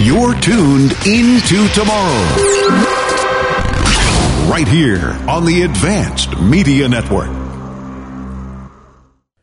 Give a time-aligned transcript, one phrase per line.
[0.00, 2.22] You're tuned into tomorrow.
[4.48, 7.28] Right here on the Advanced Media Network.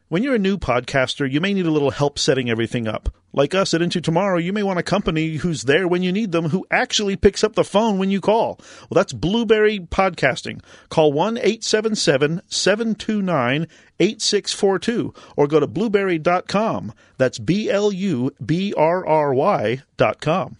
[0.07, 3.13] When you're a new podcaster, you may need a little help setting everything up.
[3.33, 6.31] Like us at Into Tomorrow, you may want a company who's there when you need
[6.31, 8.57] them, who actually picks up the phone when you call.
[8.89, 10.61] Well, that's Blubrry Podcasting.
[10.87, 13.67] Call 1 877 729
[13.99, 16.93] 8642 or go to blubrry.com.
[17.17, 20.57] That's B L U B R R Y.com.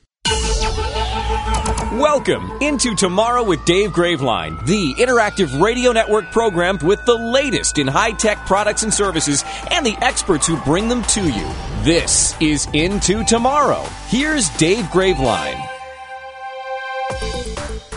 [1.95, 7.87] Welcome into Tomorrow with Dave Graveline, the interactive radio network program with the latest in
[7.87, 11.49] high tech products and services and the experts who bring them to you.
[11.83, 13.83] This is Into Tomorrow.
[14.07, 15.74] Here's Dave Graveline.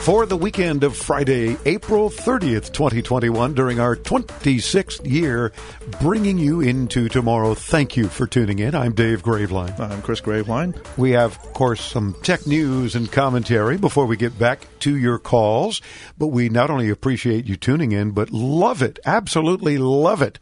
[0.08, 5.52] For the weekend of Friday, April 30th, 2021, during our 26th year,
[6.00, 7.52] bringing you into tomorrow.
[7.52, 8.74] Thank you for tuning in.
[8.74, 9.78] I'm Dave Graveline.
[9.78, 10.74] I'm Chris Graveline.
[10.96, 15.18] We have, of course, some tech news and commentary before we get back to your
[15.18, 15.82] calls.
[16.16, 20.38] But we not only appreciate you tuning in, but love it, absolutely love it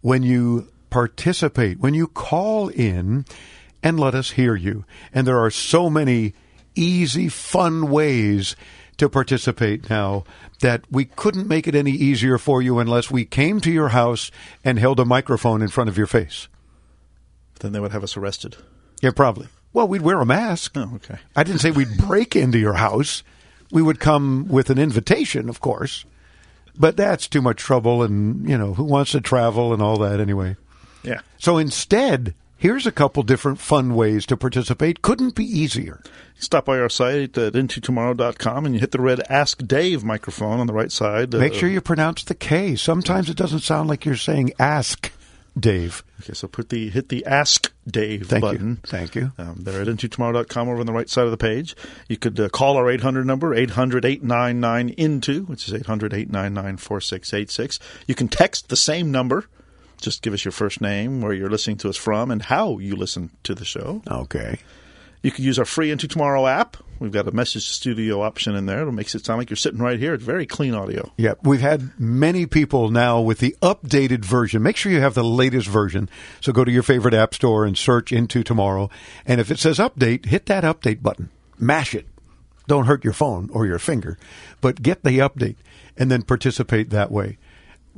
[0.00, 3.24] when you participate, when you call in
[3.82, 4.84] and let us hear you.
[5.12, 6.34] And there are so many
[6.76, 8.54] easy, fun ways
[8.98, 10.24] to participate now
[10.60, 14.30] that we couldn't make it any easier for you unless we came to your house
[14.64, 16.48] and held a microphone in front of your face.
[17.60, 18.56] Then they would have us arrested.
[19.00, 19.48] Yeah, probably.
[19.72, 20.72] Well, we'd wear a mask.
[20.76, 21.18] Oh, okay.
[21.36, 23.22] I didn't say we'd break into your house.
[23.70, 26.04] We would come with an invitation, of course.
[26.76, 30.20] But that's too much trouble, and, you know, who wants to travel and all that
[30.20, 30.56] anyway?
[31.02, 31.20] Yeah.
[31.38, 35.00] So instead, here's a couple different fun ways to participate.
[35.02, 36.02] Couldn't be easier.
[36.38, 40.66] Stop by our site at intotomorrow.com and you hit the red Ask Dave microphone on
[40.66, 41.32] the right side.
[41.32, 42.76] Make Uh, sure you pronounce the K.
[42.76, 45.10] Sometimes it doesn't sound like you're saying ask
[45.58, 46.04] Dave.
[46.22, 48.68] Okay, so put the hit the Ask Dave Thank button.
[48.70, 48.76] you.
[48.86, 49.32] Thank you.
[49.38, 51.74] Um, they're at intotomorrow.com over on the right side of the page.
[52.08, 57.80] You could uh, call our 800 number, 800 899 INTO, which is 800 899 4686.
[58.06, 59.46] You can text the same number.
[60.00, 62.96] Just give us your first name, where you're listening to us from, and how you
[62.96, 64.02] listen to the show.
[64.08, 64.58] Okay.
[65.22, 66.76] You can use our free Into Tomorrow app.
[67.00, 68.86] We've got a message studio option in there.
[68.86, 70.14] It makes it sound like you're sitting right here.
[70.14, 71.12] It's very clean audio.
[71.16, 74.62] Yeah, we've had many people now with the updated version.
[74.62, 76.08] Make sure you have the latest version.
[76.40, 78.90] So go to your favorite app store and search into tomorrow.
[79.26, 81.30] And if it says update, hit that update button.
[81.58, 82.06] Mash it.
[82.68, 84.18] Don't hurt your phone or your finger,
[84.60, 85.56] but get the update
[85.96, 87.38] and then participate that way.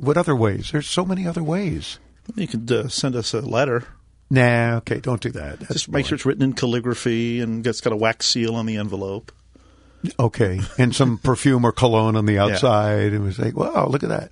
[0.01, 0.71] What other ways?
[0.71, 1.99] There's so many other ways.
[2.35, 3.85] You could uh, send us a letter.
[4.31, 5.59] Nah, okay, don't do that.
[5.59, 8.65] That's Just make sure it's written in calligraphy and it's got a wax seal on
[8.65, 9.31] the envelope.
[10.19, 14.09] Okay, and some perfume or cologne on the outside, and was like, "Wow, look at
[14.09, 14.31] that."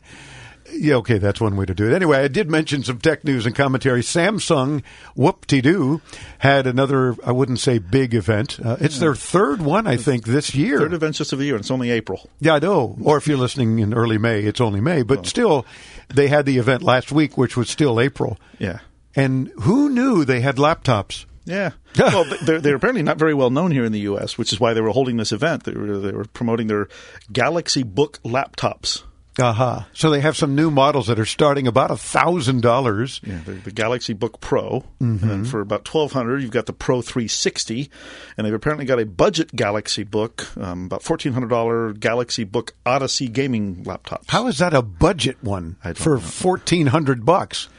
[0.73, 1.93] Yeah, okay, that's one way to do it.
[1.93, 4.01] Anyway, I did mention some tech news and commentary.
[4.01, 4.83] Samsung,
[5.15, 6.01] whoop-de-doo,
[6.39, 8.59] had another, I wouldn't say big event.
[8.63, 10.79] Uh, it's their third one, I think, this year.
[10.79, 12.29] Third event's just of the year, and it's only April.
[12.39, 12.97] Yeah, I know.
[13.03, 15.03] Or if you're listening in early May, it's only May.
[15.03, 15.65] But still,
[16.07, 18.37] they had the event last week, which was still April.
[18.57, 18.79] Yeah.
[19.15, 21.25] And who knew they had laptops?
[21.45, 21.71] Yeah.
[21.97, 24.73] well, they're, they're apparently not very well known here in the U.S., which is why
[24.73, 25.63] they were holding this event.
[25.63, 26.87] They were, they were promoting their
[27.31, 29.03] Galaxy Book laptops.
[29.39, 29.87] Aha.
[29.93, 33.21] So they have some new models that are starting about a thousand dollars.
[33.23, 37.01] Yeah, the, the Galaxy Book Pro, and for about twelve hundred, you've got the Pro
[37.01, 37.89] three sixty,
[38.37, 42.73] and they've apparently got a budget Galaxy Book, um, about fourteen hundred dollar Galaxy Book
[42.85, 44.23] Odyssey gaming laptop.
[44.27, 46.19] How is that a budget one for know.
[46.21, 47.69] fourteen hundred bucks?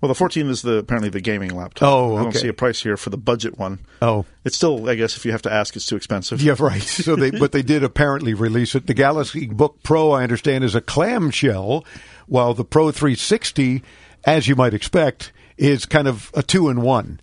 [0.00, 1.88] Well, the fourteen is the apparently the gaming laptop.
[1.88, 3.80] Oh, I don't see a price here for the budget one.
[4.00, 6.40] Oh, It's still, I guess, if you have to ask, it's too expensive.
[6.40, 6.80] yeah, right.
[7.08, 8.86] So they, but they did apparently release it.
[8.86, 11.84] The Galaxy Book Pro, I understand, is a clamshell,
[12.26, 13.82] while the Pro 360,
[14.24, 17.20] as you might expect, is kind of a two in one.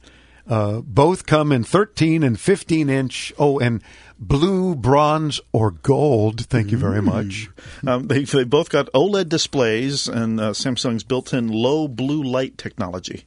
[0.47, 3.33] Uh, both come in 13 and 15 inch.
[3.39, 3.81] Oh, and
[4.19, 6.45] blue, bronze, or gold.
[6.45, 7.49] Thank you very much.
[7.85, 13.25] Um, they they both got OLED displays and uh, Samsung's built-in low blue light technology,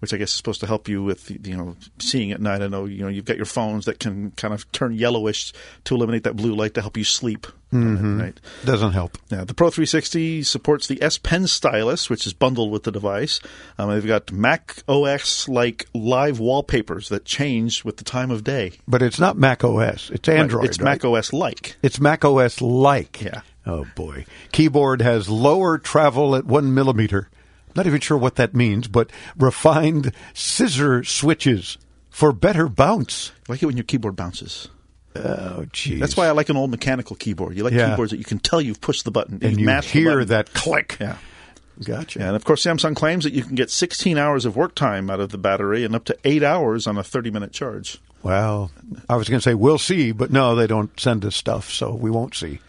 [0.00, 2.62] which I guess is supposed to help you with you know seeing at night.
[2.62, 5.52] I know you know you've got your phones that can kind of turn yellowish
[5.84, 8.40] to eliminate that blue light to help you sleep at night.
[8.64, 9.16] Doesn't help.
[9.28, 13.40] Yeah, the Pro 360 supports the S Pen stylus, which is bundled with the device.
[13.78, 18.72] Um, they've got Mac OS like live wallpapers that change with the time of day.
[18.88, 20.10] But it's not Mac OS.
[20.10, 20.64] It's Android.
[20.64, 21.02] It's right?
[21.02, 21.76] Mac OS like.
[21.82, 23.20] It's Mac OS like.
[23.20, 23.42] Yeah.
[23.66, 24.26] Oh boy.
[24.52, 27.28] Keyboard has lower travel at one millimeter.
[27.74, 31.78] Not even sure what that means, but refined scissor switches
[32.10, 33.32] for better bounce.
[33.48, 34.68] I like it when your keyboard bounces.
[35.16, 35.98] Oh, geez.
[36.00, 37.56] That's why I like an old mechanical keyboard.
[37.56, 37.90] You like Yeah.
[37.90, 40.96] keyboards that you can tell you've pushed the button and you've you hear that click.
[41.00, 41.16] Yeah.
[41.82, 42.20] Gotcha.
[42.20, 45.18] And of course, Samsung claims that you can get 16 hours of work time out
[45.18, 47.98] of the battery and up to eight hours on a 30 minute charge.
[48.22, 48.70] Well,
[49.08, 51.94] I was going to say we'll see, but no, they don't send us stuff, so
[51.94, 52.60] we won't see.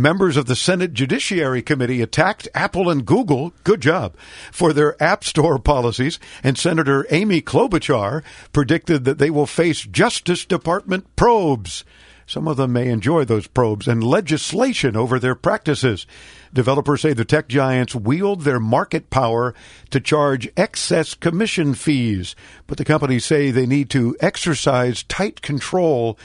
[0.00, 4.16] Members of the Senate Judiciary Committee attacked Apple and Google, good job,
[4.52, 8.22] for their App Store policies, and Senator Amy Klobuchar
[8.52, 11.84] predicted that they will face Justice Department probes.
[12.28, 16.06] Some of them may enjoy those probes and legislation over their practices.
[16.54, 19.52] Developers say the tech giants wield their market power
[19.90, 22.36] to charge excess commission fees,
[22.68, 26.16] but the companies say they need to exercise tight control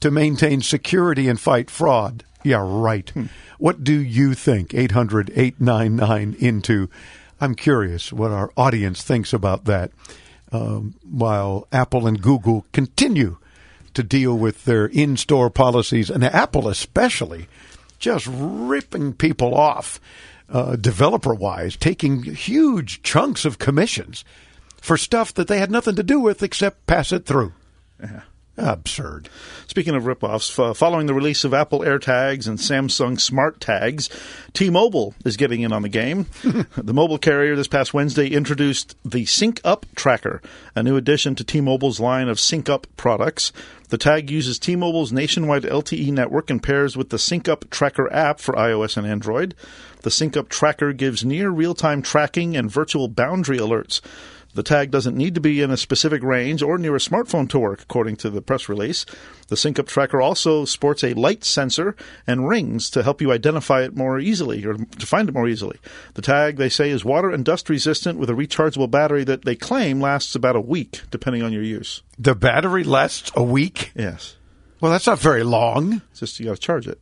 [0.00, 2.24] to maintain security and fight fraud.
[2.42, 3.12] Yeah, right.
[3.58, 4.74] What do you think?
[4.74, 6.88] 800 899 into.
[7.40, 9.90] I'm curious what our audience thinks about that
[10.52, 13.38] um, while Apple and Google continue
[13.94, 17.48] to deal with their in store policies, and Apple especially,
[17.98, 20.00] just ripping people off
[20.48, 24.24] uh, developer wise, taking huge chunks of commissions
[24.80, 27.52] for stuff that they had nothing to do with except pass it through.
[28.56, 29.28] Absurd.
[29.68, 34.10] Speaking of ripoffs, f- following the release of Apple AirTags and Samsung Smart Tags,
[34.52, 36.26] T-Mobile is getting in on the game.
[36.76, 40.42] the mobile carrier this past Wednesday introduced the Sync Up Tracker,
[40.74, 43.52] a new addition to T-Mobile's line of Sync Up products.
[43.88, 48.40] The tag uses T-Mobile's nationwide LTE network and pairs with the Sync Up Tracker app
[48.40, 49.54] for iOS and Android.
[50.02, 54.00] The Sync Up Tracker gives near real-time tracking and virtual boundary alerts.
[54.54, 57.58] The tag doesn't need to be in a specific range or near a smartphone to
[57.58, 59.06] work, according to the press release.
[59.48, 61.94] The SyncUp tracker also sports a light sensor
[62.26, 65.78] and rings to help you identify it more easily or to find it more easily.
[66.14, 69.54] The tag, they say, is water and dust resistant with a rechargeable battery that they
[69.54, 72.02] claim lasts about a week, depending on your use.
[72.18, 73.92] The battery lasts a week?
[73.94, 74.36] Yes.
[74.80, 76.02] Well, that's not very long.
[76.10, 77.00] It's just you got to charge it.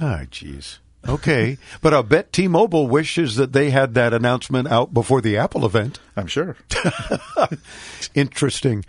[0.00, 0.78] Ah, jeez.
[1.08, 1.58] Okay.
[1.80, 5.64] but I'll bet T Mobile wishes that they had that announcement out before the Apple
[5.64, 5.98] event.
[6.16, 6.56] I'm sure.
[8.14, 8.84] Interesting.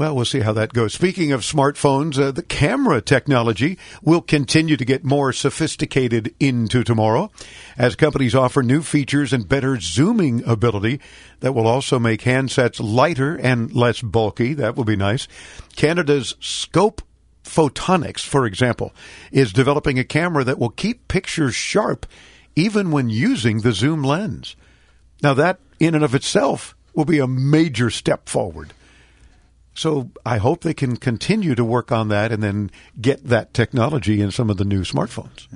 [0.00, 0.94] Well, we'll see how that goes.
[0.94, 7.30] Speaking of smartphones, uh, the camera technology will continue to get more sophisticated into tomorrow
[7.76, 11.00] as companies offer new features and better zooming ability
[11.40, 14.54] that will also make handsets lighter and less bulky.
[14.54, 15.28] That will be nice.
[15.76, 17.02] Canada's Scope
[17.50, 18.94] Photonics, for example,
[19.32, 22.06] is developing a camera that will keep pictures sharp
[22.54, 24.54] even when using the zoom lens.
[25.22, 28.72] Now, that in and of itself will be a major step forward.
[29.74, 32.70] So I hope they can continue to work on that and then
[33.00, 35.48] get that technology in some of the new smartphones.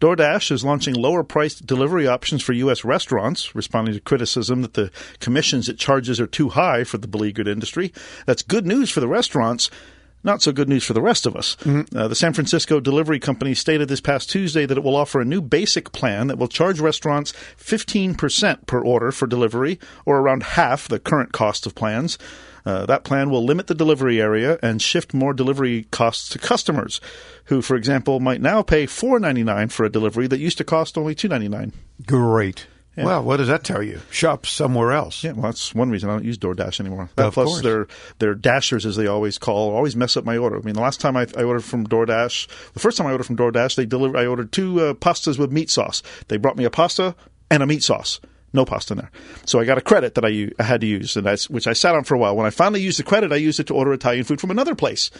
[0.00, 2.84] DoorDash is launching lower priced delivery options for U.S.
[2.84, 4.90] restaurants, responding to criticism that the
[5.20, 7.92] commissions it charges are too high for the beleaguered industry.
[8.26, 9.70] That's good news for the restaurants.
[10.24, 11.56] Not so good news for the rest of us.
[11.60, 11.96] Mm-hmm.
[11.96, 15.24] Uh, the San Francisco delivery company stated this past Tuesday that it will offer a
[15.24, 20.88] new basic plan that will charge restaurants 15% per order for delivery, or around half
[20.88, 22.18] the current cost of plans.
[22.64, 27.00] Uh, that plan will limit the delivery area and shift more delivery costs to customers,
[27.44, 31.14] who, for example, might now pay $4.99 for a delivery that used to cost only
[31.14, 31.72] $2.99.
[32.04, 32.66] Great.
[32.96, 33.04] Yeah.
[33.04, 34.00] Well, what does that tell you?
[34.10, 35.22] Shop somewhere else.
[35.22, 37.10] Yeah, well, that's one reason I don't use DoorDash anymore.
[37.16, 37.62] That, of plus, course.
[37.62, 37.88] their
[38.18, 40.56] their dashers, as they always call, always mess up my order.
[40.56, 43.24] I mean, the last time I, I ordered from DoorDash, the first time I ordered
[43.26, 44.16] from DoorDash, they delivered.
[44.16, 46.02] I ordered two uh, pastas with meat sauce.
[46.28, 47.14] They brought me a pasta
[47.50, 48.18] and a meat sauce.
[48.52, 49.10] No pasta in there.
[49.44, 51.74] So I got a credit that I, I had to use, and that's, which I
[51.74, 52.34] sat on for a while.
[52.34, 54.74] When I finally used the credit, I used it to order Italian food from another
[54.74, 55.10] place.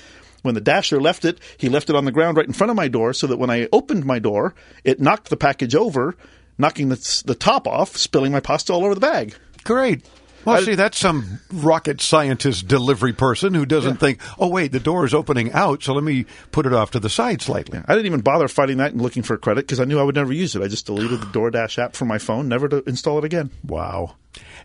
[0.40, 2.76] When the dasher left it, he left it on the ground right in front of
[2.76, 4.54] my door so that when I opened my door,
[4.84, 6.14] it knocked the package over
[6.58, 9.34] knocking the, the top off, spilling my pasta all over the bag.
[9.64, 10.04] Great.
[10.46, 13.98] Well, I, see, that's some rocket scientist delivery person who doesn't yeah.
[13.98, 17.00] think, oh, wait, the door is opening out, so let me put it off to
[17.00, 17.78] the side slightly.
[17.78, 17.84] Yeah.
[17.88, 20.14] I didn't even bother fighting that and looking for credit because I knew I would
[20.14, 20.62] never use it.
[20.62, 23.50] I just deleted the DoorDash app from my phone, never to install it again.
[23.66, 24.14] Wow.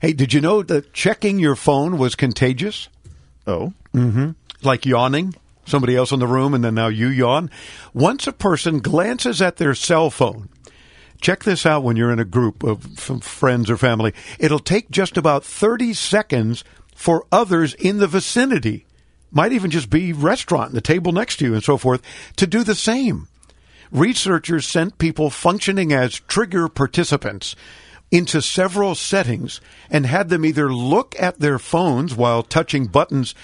[0.01, 2.87] Hey, did you know that checking your phone was contagious?
[3.47, 3.73] Oh.
[3.95, 4.31] Mm-hmm.
[4.61, 5.33] Like yawning?
[5.65, 7.49] Somebody else in the room and then now you yawn?
[7.91, 10.49] Once a person glances at their cell phone,
[11.21, 12.83] Check this out when you're in a group of
[13.23, 14.13] friends or family.
[14.39, 16.63] It'll take just about 30 seconds
[16.95, 18.85] for others in the vicinity,
[19.31, 22.01] might even just be restaurant, and the table next to you and so forth,
[22.37, 23.27] to do the same.
[23.91, 27.55] Researchers sent people functioning as trigger participants
[28.09, 33.35] into several settings and had them either look at their phones while touching buttons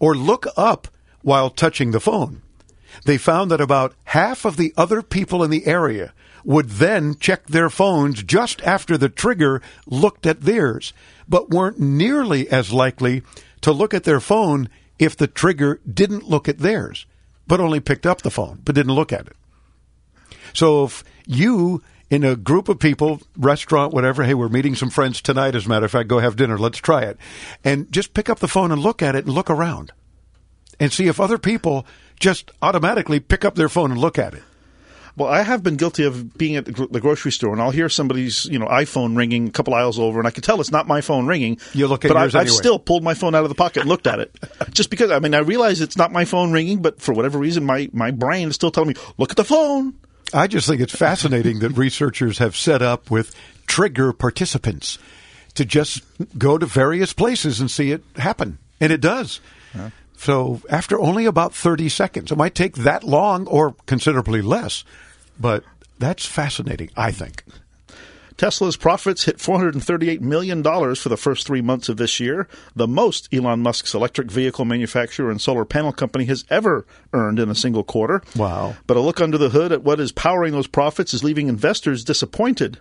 [0.00, 0.88] or look up
[1.22, 2.42] while touching the phone.
[3.04, 6.14] They found that about half of the other people in the area
[6.46, 10.92] would then check their phones just after the trigger looked at theirs,
[11.28, 13.22] but weren't nearly as likely
[13.60, 17.04] to look at their phone if the trigger didn't look at theirs,
[17.48, 19.36] but only picked up the phone, but didn't look at it.
[20.54, 24.22] So if you in a group of people, restaurant, whatever.
[24.22, 25.56] Hey, we're meeting some friends tonight.
[25.56, 26.56] As a matter of fact, go have dinner.
[26.56, 27.18] Let's try it.
[27.64, 29.90] And just pick up the phone and look at it and look around
[30.78, 31.84] and see if other people
[32.20, 34.44] just automatically pick up their phone and look at it.
[35.16, 38.44] Well, I have been guilty of being at the grocery store, and I'll hear somebody's
[38.46, 41.00] you know iPhone ringing a couple aisles over, and I can tell it's not my
[41.00, 41.58] phone ringing.
[41.72, 43.80] You look at but yours I, I've still pulled my phone out of the pocket
[43.80, 44.36] and looked at it,
[44.70, 45.10] just because.
[45.10, 48.10] I mean, I realize it's not my phone ringing, but for whatever reason, my my
[48.10, 49.94] brain is still telling me look at the phone.
[50.34, 53.34] I just think it's fascinating that researchers have set up with
[53.66, 54.98] trigger participants
[55.54, 56.02] to just
[56.36, 58.58] go to various places and see it happen.
[58.80, 59.40] And it does.
[60.16, 64.84] So after only about 30 seconds, it might take that long or considerably less,
[65.38, 65.64] but
[65.98, 67.44] that's fascinating, I think.
[68.36, 73.32] Tesla's profits hit $438 million for the first three months of this year, the most
[73.32, 77.82] Elon Musk's electric vehicle manufacturer and solar panel company has ever earned in a single
[77.82, 78.22] quarter.
[78.36, 78.76] Wow.
[78.86, 82.04] But a look under the hood at what is powering those profits is leaving investors
[82.04, 82.78] disappointed.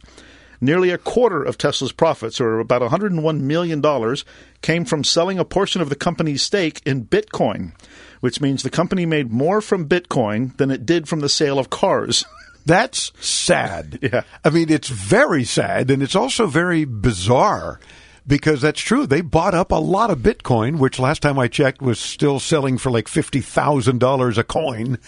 [0.59, 4.15] Nearly a quarter of Tesla's profits, or about $101 million,
[4.61, 7.73] came from selling a portion of the company's stake in Bitcoin,
[8.19, 11.69] which means the company made more from Bitcoin than it did from the sale of
[11.69, 12.25] cars.
[12.65, 13.99] That's sad.
[14.05, 14.21] Yeah.
[14.43, 17.79] I mean, it's very sad, and it's also very bizarre
[18.27, 19.07] because that's true.
[19.07, 22.77] They bought up a lot of Bitcoin, which last time I checked was still selling
[22.77, 24.99] for like $50,000 a coin.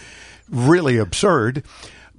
[0.49, 1.63] Really absurd.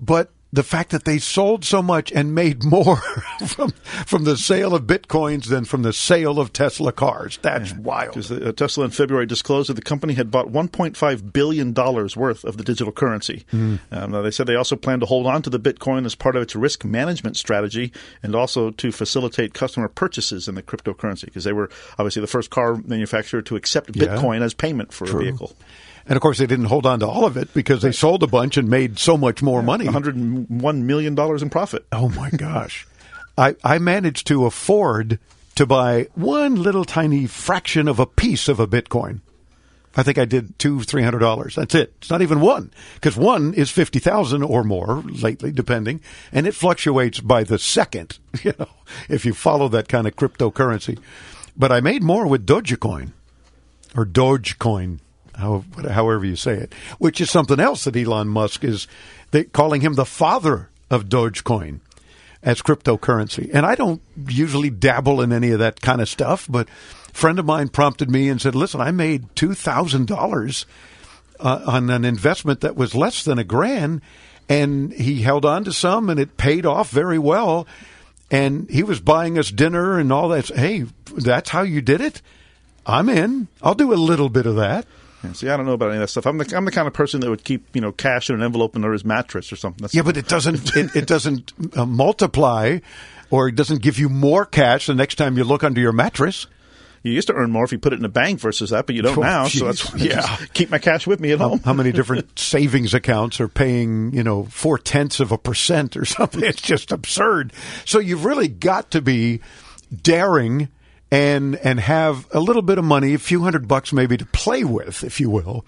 [0.00, 2.96] But the fact that they sold so much and made more
[3.46, 3.70] from
[4.06, 7.38] from the sale of bitcoins than from the sale of Tesla cars.
[7.42, 8.14] That's wild.
[8.14, 12.44] Because uh, Tesla in February disclosed that the company had bought 1.5 billion dollars worth
[12.44, 13.44] of the digital currency.
[13.52, 13.78] Um,
[14.12, 16.56] they said they also plan to hold on to the Bitcoin as part of its
[16.56, 21.26] risk management strategy, and also to facilitate customer purchases in the cryptocurrency.
[21.26, 24.04] Because they were obviously the first car manufacturer to accept Yeah.
[24.06, 25.54] Bitcoin as payment for a vehicle.
[26.08, 28.26] And of course, they didn't hold on to all of it because they sold a
[28.26, 29.84] bunch and made so much more money.
[29.84, 31.86] 101 million dollars in profit.
[31.92, 32.86] Oh my gosh.
[33.36, 35.18] I, I managed to afford
[35.54, 39.20] to buy one little tiny fraction of a piece of a Bitcoin.
[39.96, 41.56] I think I did two, three hundred dollars.
[41.56, 41.92] That's it.
[41.98, 46.00] It's not even one because one is fifty thousand or more lately, depending,
[46.32, 48.18] and it fluctuates by the second.
[48.44, 48.68] You know,
[49.08, 50.98] if you follow that kind of cryptocurrency.
[51.56, 53.10] But I made more with Dogecoin
[53.96, 55.00] or Dogecoin,
[55.38, 58.88] how, however you say it, which is something else that Elon Musk is
[59.30, 61.80] they, calling him the father of Dogecoin
[62.42, 63.50] as cryptocurrency.
[63.52, 67.38] And I don't usually dabble in any of that kind of stuff, but a friend
[67.38, 70.66] of mine prompted me and said, "Listen, I made two thousand dollars
[71.40, 74.02] uh, on an investment that was less than a grand,
[74.48, 77.66] and he held on to some, and it paid off very well."
[78.30, 80.48] And he was buying us dinner and all that.
[80.48, 80.84] Hey,
[81.16, 82.20] that's how you did it.
[82.84, 83.48] I'm in.
[83.62, 84.86] I'll do a little bit of that.
[85.24, 86.26] Yeah, see, I don't know about any of that stuff.
[86.26, 88.42] I'm the I'm the kind of person that would keep you know cash in an
[88.42, 89.82] envelope under his mattress or something.
[89.82, 90.76] That's Yeah, but it doesn't.
[90.76, 92.78] it, it doesn't uh, multiply,
[93.30, 96.46] or it doesn't give you more cash the next time you look under your mattress.
[97.04, 98.94] You used to earn more if you put it in a bank versus that, but
[98.96, 99.46] you don't Oh, now.
[99.48, 100.36] So that's why I Yeah.
[100.52, 101.60] keep my cash with me at How, home.
[101.64, 106.04] how many different savings accounts are paying, you know, four tenths of a percent or
[106.04, 106.42] something?
[106.44, 107.52] It's just absurd.
[107.84, 109.40] So you've really got to be
[110.02, 110.68] daring
[111.10, 114.64] and and have a little bit of money, a few hundred bucks maybe to play
[114.64, 115.64] with, if you will.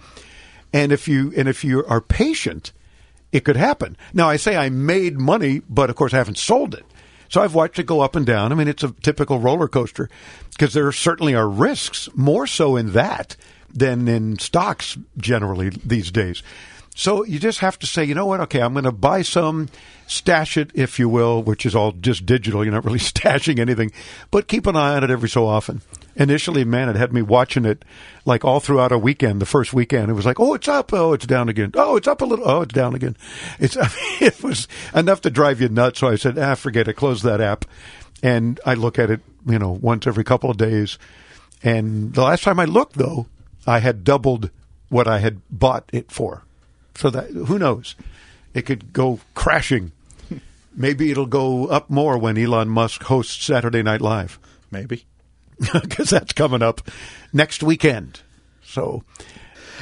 [0.73, 2.71] And if you and if you are patient,
[3.31, 3.97] it could happen.
[4.13, 6.85] Now I say I made money, but of course I haven't sold it.
[7.29, 8.51] So I've watched it go up and down.
[8.51, 10.09] I mean, it's a typical roller coaster
[10.51, 13.37] because there certainly are risks, more so in that
[13.73, 16.43] than in stocks generally these days.
[17.01, 18.41] So you just have to say, you know what?
[18.41, 19.69] Okay, I'm going to buy some,
[20.05, 22.63] stash it, if you will, which is all just digital.
[22.63, 23.91] You're not really stashing anything,
[24.29, 25.81] but keep an eye on it every so often.
[26.15, 27.83] Initially, man, it had me watching it
[28.23, 29.41] like all throughout a weekend.
[29.41, 32.07] The first weekend, it was like, oh, it's up, oh, it's down again, oh, it's
[32.07, 33.17] up a little, oh, it's down again.
[33.57, 36.01] It's, I mean, it was enough to drive you nuts.
[36.01, 37.65] So I said, ah, forget it, close that app,
[38.21, 40.99] and I look at it, you know, once every couple of days.
[41.63, 43.25] And the last time I looked, though,
[43.65, 44.51] I had doubled
[44.89, 46.43] what I had bought it for.
[46.95, 47.95] So that who knows,
[48.53, 49.91] it could go crashing.
[50.75, 54.39] Maybe it'll go up more when Elon Musk hosts Saturday Night Live
[54.71, 55.05] Maybe.
[55.73, 56.81] because that's coming up
[57.33, 58.21] next weekend.
[58.63, 59.03] So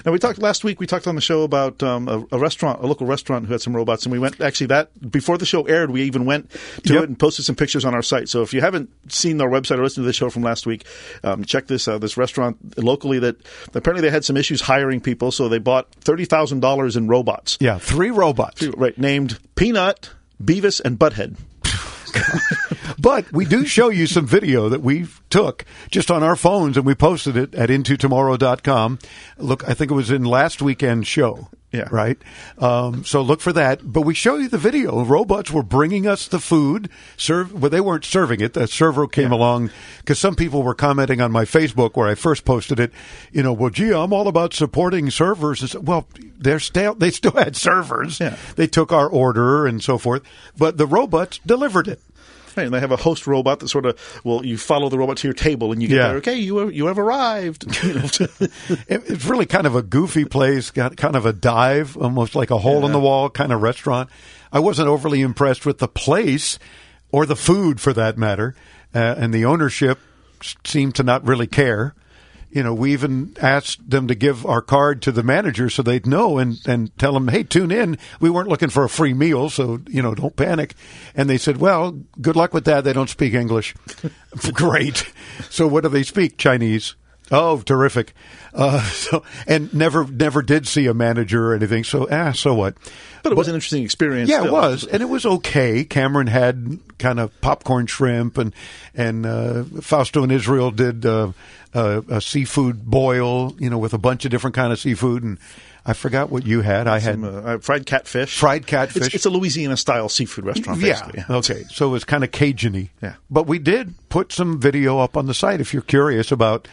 [0.06, 0.80] Now we talked last week.
[0.80, 3.62] We talked on the show about um, a, a restaurant, a local restaurant who had
[3.62, 5.92] some robots, and we went actually that before the show aired.
[5.92, 6.50] We even went
[6.86, 7.04] to Yep.
[7.04, 8.30] it and posted some pictures on our site.
[8.30, 10.86] So if you haven't seen our website or listened to the show from last week,
[11.24, 12.02] um, check this out.
[12.02, 13.36] This restaurant locally that
[13.74, 17.58] apparently they had some issues hiring people, so they bought thirty thousand dollars in robots.
[17.60, 18.64] yeah, three robots.
[18.64, 20.12] Right, named Peanut,
[20.44, 21.36] Beavis, and Butthead.
[22.98, 26.86] but we do show you some video that we took just on our phones and
[26.86, 29.00] we posted it at intotomorrow.com.
[29.38, 31.50] Look, I think it was in last weekend's show.
[31.72, 31.88] Yeah.
[31.92, 32.18] Right.
[32.58, 33.82] Um, so look for that.
[33.84, 35.04] But we show you the video.
[35.06, 36.90] Robots were bringing us the food.
[37.16, 37.54] Serve.
[37.54, 38.54] Well, they weren't serving it.
[38.54, 39.70] The server came along
[40.00, 42.92] because some people were commenting on my Facebook where I first posted it.
[43.32, 45.62] You know, well, gee, I'm all about supporting servers.
[45.62, 46.08] And so, well,
[46.40, 48.20] they're still they still had servers.
[48.20, 48.38] Yeah.
[48.56, 50.24] They took our order and so forth,
[50.58, 52.02] but the robots delivered it.
[52.58, 55.18] Right, and they have a host robot that sort of well, you follow the robot
[55.18, 56.08] to your table, and you get Yeah.
[56.10, 56.18] there.
[56.18, 57.66] Okay, you have, you have arrived.
[57.84, 61.96] You know, It- It's really kind of a goofy place, got kind of a dive,
[61.98, 64.10] almost like a hole in the wall kind of restaurant.
[64.52, 66.60] I wasn't overly impressed with the place
[67.12, 68.56] or the food for that matter,
[68.94, 70.00] uh, and the ownership
[70.64, 71.94] seemed to not really care.
[72.52, 76.08] You know, we even asked them to give our card to the manager so they'd
[76.08, 77.98] know and, and tell them, hey, tune in.
[78.20, 80.74] We weren't looking for a free meal, so, you know, don't panic.
[81.16, 82.84] And they said, well, good luck with that.
[82.84, 83.76] They don't speak English.
[84.54, 85.12] Great.
[85.50, 86.38] So what do they speak?
[86.38, 86.96] Chinese.
[87.32, 88.14] Oh, terrific!
[88.54, 91.84] Uh, so and never, never did see a manager or anything.
[91.84, 92.76] So, ah, so what?
[93.24, 94.30] but it was an interesting experience.
[94.30, 95.84] Yeah, it was, and it was okay.
[95.84, 98.54] Cameron had kind of popcorn shrimp, and
[98.96, 101.32] and uh, Fausto and Israel did uh,
[101.74, 105.38] uh, a seafood boil, you know, with a bunch of different kind of seafood, and
[105.86, 106.88] I forgot what you had.
[106.88, 108.38] I had Some, uh, uh, fried catfish.
[108.38, 109.08] Fried catfish.
[109.08, 110.82] It's, it's a Louisiana style seafood restaurant.
[110.82, 111.06] yeah.
[111.06, 111.36] Basically.
[111.36, 111.64] Okay.
[111.70, 112.90] So it was kind of Cajun-y.
[113.02, 113.16] Yeah.
[113.30, 116.68] But we did put some video up on the site if you're curious about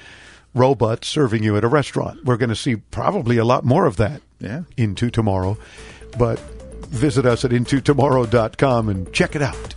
[0.57, 2.25] robots serving you at a restaurant.
[2.25, 4.63] We're going to see probably a lot more of that Yeah.
[4.77, 5.57] into tomorrow.
[6.19, 6.39] But
[6.89, 9.75] visit us at intotomorrow.com and check it out.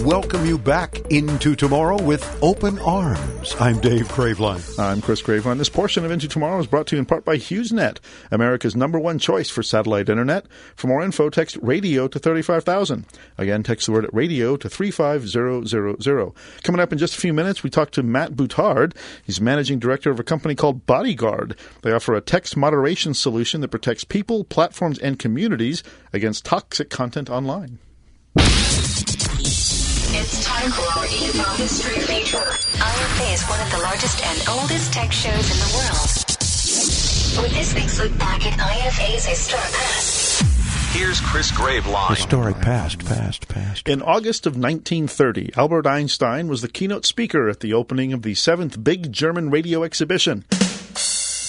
[0.04, 3.56] Welcome you back into tomorrow with open arms.
[3.58, 4.78] I'm Dave Graveline.
[4.78, 5.56] I'm Chris Graveline.
[5.56, 8.98] This portion of Into Tomorrow is brought to you in part by HughesNet, America's number
[8.98, 10.44] one choice for satellite internet.
[10.76, 13.06] For more info, text radio to 35000.
[13.38, 16.36] Again, text the word radio to 35000.
[16.62, 18.94] Coming up in just a few minutes, we talk to Matt Boutard.
[19.24, 21.56] He's managing director of a company called Bodyguard.
[21.80, 27.30] They offer a text moderation solution that protects people, platforms, and communities against toxic content
[27.30, 27.78] online.
[30.66, 32.38] It's time for History Feature.
[32.38, 37.44] IFA is one of the largest and oldest tech shows in the world.
[37.44, 40.96] With this week's look back at IFA's historic past.
[40.96, 42.16] Here's Chris Graveline.
[42.16, 43.86] Historic past, past, past.
[43.90, 48.34] In August of 1930, Albert Einstein was the keynote speaker at the opening of the
[48.34, 50.46] seventh Big German Radio Exhibition,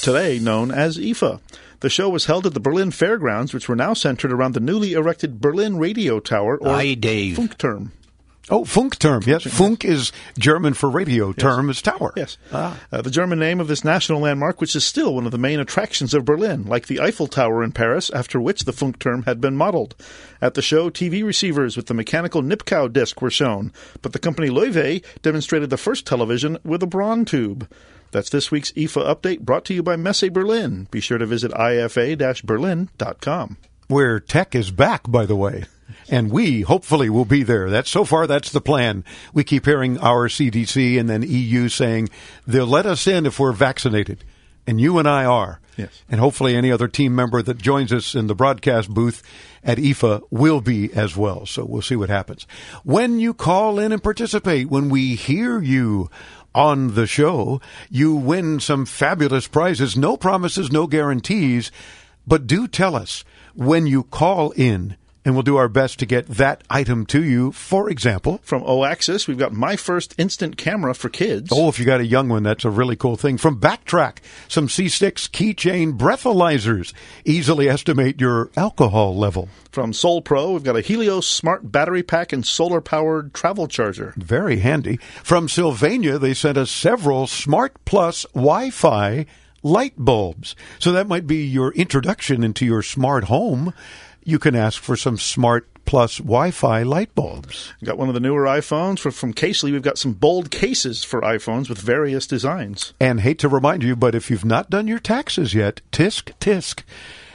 [0.01, 1.39] today known as IFA.
[1.79, 4.91] The show was held at the Berlin Fairgrounds, which were now centered around the newly
[4.91, 7.91] erected Berlin Radio Tower, or Hi, Funkturm.
[8.47, 9.25] Oh, Funkturm.
[9.25, 11.33] Yes, Funk is German for radio.
[11.33, 12.13] Term is tower.
[12.15, 12.37] Yes.
[12.51, 15.59] Uh, the German name of this national landmark, which is still one of the main
[15.59, 19.55] attractions of Berlin, like the Eiffel Tower in Paris, after which the Funkturm had been
[19.55, 19.95] modeled.
[20.41, 24.49] At the show, TV receivers with the mechanical Nipkow disc were shown, but the company
[24.49, 27.67] Loewe demonstrated the first television with a Braun tube.
[28.11, 30.87] That's this week's IFA update brought to you by Messe Berlin.
[30.91, 33.57] Be sure to visit ifa-berlin.com.
[33.87, 35.65] Where tech is back, by the way.
[36.09, 37.69] And we hopefully will be there.
[37.69, 39.03] That's so far that's the plan.
[39.33, 42.09] We keep hearing our CDC and then EU saying
[42.45, 44.23] they'll let us in if we're vaccinated.
[44.67, 45.59] And you and I are.
[45.77, 46.03] Yes.
[46.09, 49.21] And hopefully any other team member that joins us in the broadcast booth
[49.63, 51.45] at IFA will be as well.
[51.45, 52.47] So we'll see what happens.
[52.83, 56.09] When you call in and participate, when we hear you
[56.53, 59.97] on the show, you win some fabulous prizes.
[59.97, 61.71] No promises, no guarantees,
[62.25, 66.27] but do tell us when you call in and we'll do our best to get
[66.27, 67.51] that item to you.
[67.51, 71.49] For example, From OAxis, we've got my first instant camera for kids.
[71.51, 73.37] Oh, if you got a young one, that's a really cool thing.
[73.37, 76.93] From BACtrack, some C6 keychain breathalyzers
[77.25, 79.49] easily estimate your alcohol level.
[79.71, 84.13] From SolPro, we've got a Helios smart battery pack and solar powered travel charger.
[84.15, 84.97] Very handy.
[85.23, 89.25] From Sylvania, they sent us several Smart Plus Wi Fi
[89.65, 90.55] light bulbs.
[90.77, 93.73] So that might be your introduction into your smart home.
[94.27, 97.73] You can ask for some Smart Plus Wi Fi light bulbs.
[97.83, 98.97] Got one of the newer iPhones.
[98.97, 102.93] For, from Casely, we've got some bold cases for iPhones with various designs.
[102.99, 106.81] And hate to remind you, but if you've not done your taxes yet, tisk tisk.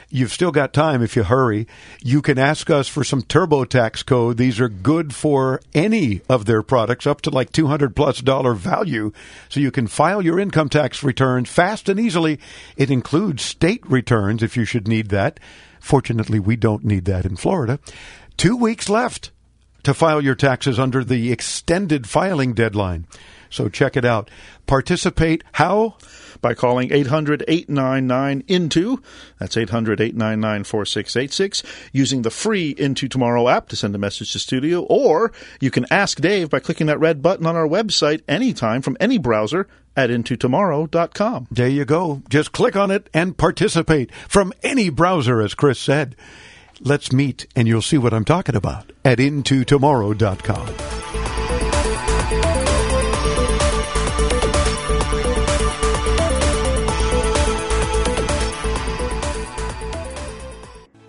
[0.09, 1.65] You've still got time if you hurry.
[2.01, 4.35] You can ask us for some TurboTax code.
[4.35, 9.13] These are good for any of their products up to like 200 plus dollar value.
[9.47, 12.41] So you can file your income tax returns fast and easily.
[12.75, 15.39] It includes state returns if you should need that.
[15.81, 17.79] Fortunately, we don't need that in Florida.
[18.37, 19.31] Two weeks left
[19.83, 23.07] to file your taxes under the extended filing deadline.
[23.49, 24.29] So check it out.
[24.67, 25.97] Participate how?
[26.41, 28.99] By calling 800 899 INTO,
[29.39, 34.39] that's 800 899 4686, using the free Into Tomorrow app to send a message to
[34.39, 38.81] studio, or you can ask Dave by clicking that red button on our website anytime
[38.81, 41.47] from any browser at intotomorrow.com.
[41.51, 42.23] There you go.
[42.29, 46.15] Just click on it and participate from any browser, as Chris said.
[46.79, 51.10] Let's meet and you'll see what I'm talking about at intotomorrow.com.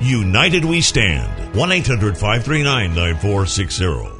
[0.00, 1.54] United we stand.
[1.54, 4.14] 1 800 539 9460.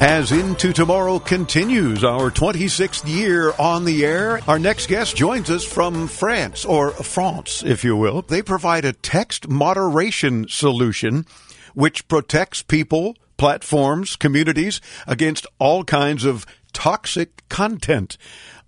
[0.00, 5.62] As Into Tomorrow continues our 26th year on the air, our next guest joins us
[5.62, 8.22] from France, or France, if you will.
[8.22, 11.26] They provide a text moderation solution
[11.74, 18.18] which protects people, platforms, communities against all kinds of toxic content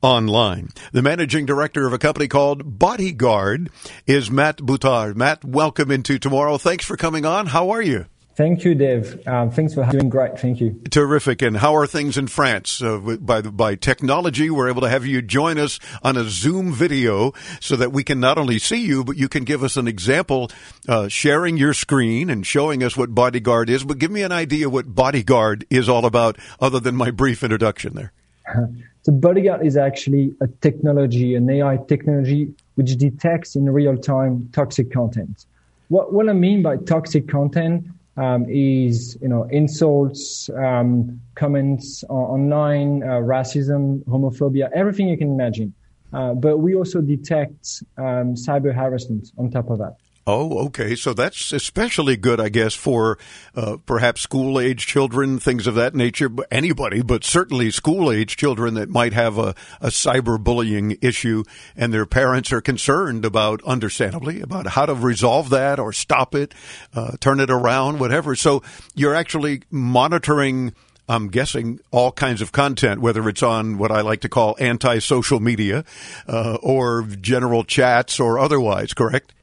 [0.00, 0.70] online.
[0.92, 3.68] The managing director of a company called Bodyguard
[4.06, 5.14] is Matt Boutard.
[5.14, 6.56] Matt, welcome into Tomorrow.
[6.56, 7.48] Thanks for coming on.
[7.48, 8.06] How are you?
[8.34, 9.26] Thank you, Dave.
[9.28, 10.38] Um, thanks for doing great.
[10.38, 10.80] Thank you.
[10.90, 11.42] Terrific.
[11.42, 12.82] And how are things in France?
[12.82, 17.32] Uh, by by technology, we're able to have you join us on a Zoom video
[17.60, 20.50] so that we can not only see you, but you can give us an example,
[20.88, 23.84] uh, sharing your screen and showing us what Bodyguard is.
[23.84, 27.94] But give me an idea what Bodyguard is all about, other than my brief introduction
[27.94, 28.12] there.
[29.04, 34.92] So Bodyguard is actually a technology, an AI technology, which detects in real time toxic
[34.92, 35.44] content.
[35.88, 37.84] What, what I mean by toxic content
[38.16, 45.72] um, is, you know, insults, um, comments online, uh, racism, homophobia, everything you can imagine.
[46.12, 49.96] Uh, but we also detect um, cyber harassment on top of that.
[50.24, 50.94] Oh, okay.
[50.94, 53.18] So that's especially good, I guess, for
[53.56, 56.30] uh, perhaps school age children, things of that nature.
[56.48, 61.42] Anybody, but certainly school age children that might have a, a cyberbullying issue
[61.76, 66.54] and their parents are concerned about, understandably, about how to resolve that or stop it,
[66.94, 68.36] uh, turn it around, whatever.
[68.36, 68.62] So
[68.94, 70.72] you're actually monitoring.
[71.08, 75.40] I'm guessing all kinds of content, whether it's on what I like to call anti-social
[75.40, 75.84] media
[76.28, 79.34] uh, or general chats or otherwise, correct?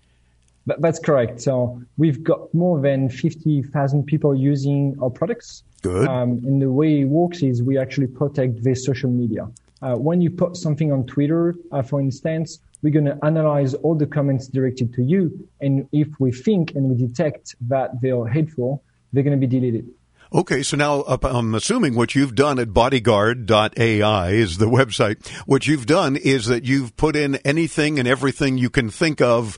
[0.65, 1.41] That's correct.
[1.41, 5.63] So we've got more than 50,000 people using our products.
[5.81, 6.07] Good.
[6.07, 9.47] Um, and the way it works is we actually protect their social media.
[9.81, 13.95] Uh, when you put something on Twitter, uh, for instance, we're going to analyze all
[13.95, 15.47] the comments directed to you.
[15.61, 19.89] And if we think and we detect that they're hateful, they're going to be deleted.
[20.31, 25.27] Okay, so now uh, I'm assuming what you've done at bodyguard.ai is the website.
[25.47, 29.57] What you've done is that you've put in anything and everything you can think of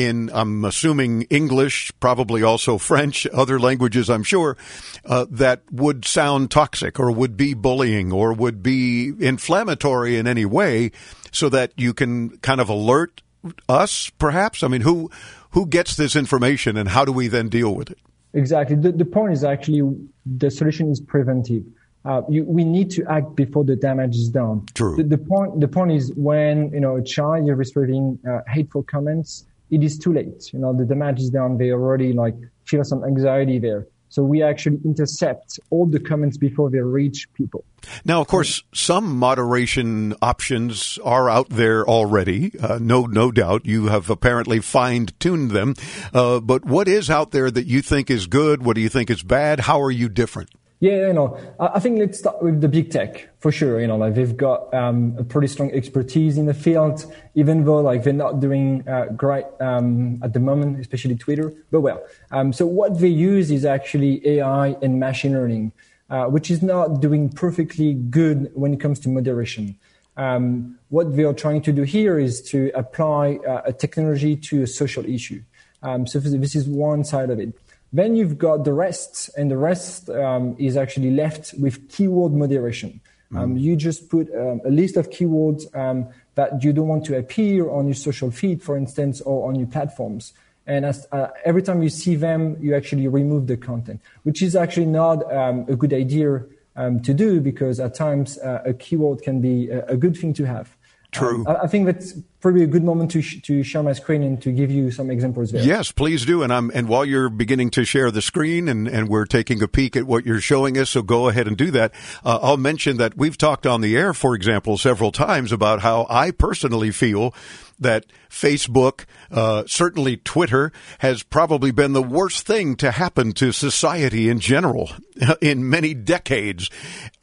[0.00, 4.56] in, I'm assuming, English, probably also French, other languages, I'm sure,
[5.04, 10.46] uh, that would sound toxic or would be bullying or would be inflammatory in any
[10.46, 10.90] way
[11.32, 13.20] so that you can kind of alert
[13.68, 14.62] us, perhaps?
[14.62, 15.10] I mean, who,
[15.50, 17.98] who gets this information and how do we then deal with it?
[18.32, 18.76] Exactly.
[18.76, 19.82] The, the point is actually
[20.24, 21.64] the solution is preventive.
[22.06, 24.64] Uh, you, we need to act before the damage is done.
[24.72, 24.96] True.
[24.96, 28.82] The, the point the point is when you know a child is receiving uh, hateful
[28.82, 30.52] comments, it is too late.
[30.52, 31.58] You know the damage is done.
[31.58, 33.86] They already like feel some anxiety there.
[34.12, 37.64] So we actually intercept all the comments before they reach people.
[38.04, 42.50] Now, of course, some moderation options are out there already.
[42.58, 43.66] Uh, no, no doubt.
[43.66, 45.76] You have apparently fine-tuned them.
[46.12, 48.64] Uh, but what is out there that you think is good?
[48.64, 49.60] What do you think is bad?
[49.60, 50.50] How are you different?
[50.80, 53.82] Yeah, you know, I think let's start with the big tech for sure.
[53.82, 57.80] You know, like they've got um, a pretty strong expertise in the field, even though
[57.80, 61.52] like they're not doing uh, great um, at the moment, especially Twitter.
[61.70, 65.72] But well, um, so what they use is actually AI and machine learning,
[66.08, 69.76] uh, which is not doing perfectly good when it comes to moderation.
[70.16, 74.62] Um, what they are trying to do here is to apply uh, a technology to
[74.62, 75.42] a social issue.
[75.82, 77.54] Um, so this is one side of it.
[77.92, 83.00] Then you've got the rest, and the rest um, is actually left with keyword moderation.
[83.32, 87.16] Um, you just put um, a list of keywords um, that you don't want to
[87.16, 90.32] appear on your social feed, for instance, or on your platforms.
[90.66, 94.56] And as, uh, every time you see them, you actually remove the content, which is
[94.56, 96.44] actually not um, a good idea
[96.76, 100.32] um, to do because at times uh, a keyword can be a, a good thing
[100.34, 100.76] to have.
[101.12, 101.44] True.
[101.46, 104.22] Um, I, I think that's probably a good moment to sh- to share my screen
[104.22, 105.62] and to give you some examples there.
[105.62, 106.42] Yes, please do.
[106.42, 109.68] And I'm and while you're beginning to share the screen and and we're taking a
[109.68, 111.92] peek at what you're showing us, so go ahead and do that.
[112.24, 116.06] Uh, I'll mention that we've talked on the air, for example, several times about how
[116.08, 117.34] I personally feel
[117.80, 124.28] that Facebook, uh, certainly Twitter, has probably been the worst thing to happen to society
[124.28, 124.90] in general
[125.40, 126.70] in many decades.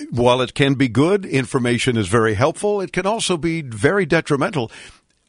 [0.10, 2.82] While it can be good, information is very helpful.
[2.82, 4.72] It can also be very detrimental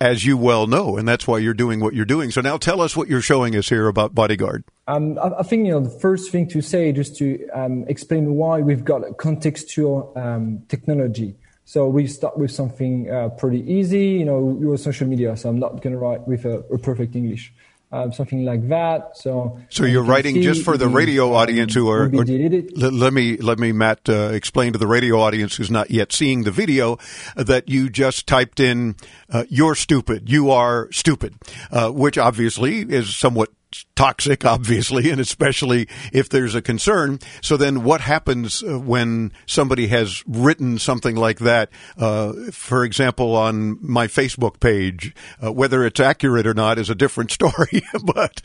[0.00, 2.30] as you well know, and that's why you're doing what you're doing.
[2.30, 4.64] So now tell us what you're showing us here about Bodyguard.
[4.86, 8.60] Um, I, think you know the first thing to say, just to um, explain why
[8.60, 11.36] we've got contextual um, technology.
[11.64, 14.06] So we start with something uh, pretty easy.
[14.06, 17.14] You know, you're social media, so I'm not going to write with a, a perfect
[17.14, 17.52] English.
[17.90, 19.16] Um, something like that.
[19.16, 22.02] So, so you're you writing just for the radio audience who are.
[22.02, 25.90] Or, let, let, me let me Matt uh, explain to the radio audience who's not
[25.90, 26.98] yet seeing the video
[27.34, 28.94] uh, that you just typed in
[29.30, 31.36] uh, "you're stupid," "you are stupid,"
[31.70, 33.48] uh, which obviously is somewhat
[33.94, 37.18] toxic, obviously, and especially if there's a concern.
[37.42, 43.36] So then what happens uh, when somebody has written something like that, uh, for example,
[43.36, 45.14] on my Facebook page?
[45.42, 48.40] Uh, whether it's accurate or not is a different story, but,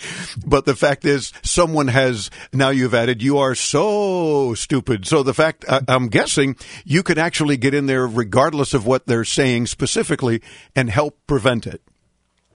[0.46, 5.08] but the fact is someone has, now you've added, you are so stupid.
[5.08, 9.08] So the fact, I, I'm guessing you could actually get in there regardless of what
[9.08, 10.42] they're saying specifically
[10.76, 11.82] and help prevent it.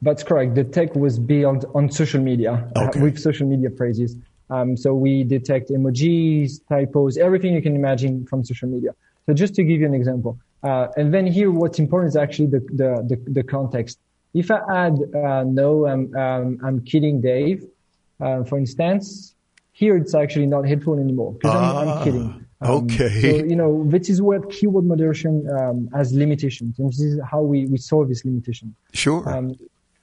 [0.00, 0.54] That's correct.
[0.54, 2.98] The tech was built on social media okay.
[2.98, 4.16] uh, with social media phrases.
[4.50, 8.94] Um, so we detect emojis, typos, everything you can imagine from social media.
[9.26, 12.46] So just to give you an example, uh, and then here, what's important is actually
[12.48, 13.98] the the the, the context.
[14.34, 17.64] If I add uh, no, I'm um, I'm kidding, Dave,
[18.20, 19.34] uh, for instance,
[19.72, 22.46] here it's actually not helpful anymore because ah, I'm, I'm, kidding.
[22.60, 23.20] Um, okay.
[23.20, 27.42] So you know this is where keyword moderation um, has limitations, and this is how
[27.42, 28.74] we we solve this limitation.
[28.92, 29.28] Sure.
[29.28, 29.56] Um,